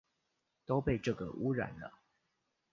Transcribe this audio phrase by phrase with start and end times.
[0.65, 1.99] 都被這個污染了